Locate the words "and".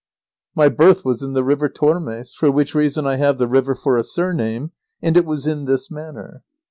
4.99-5.15